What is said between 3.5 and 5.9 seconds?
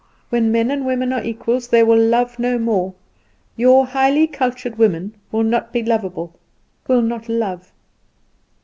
Your highly cultured women will not be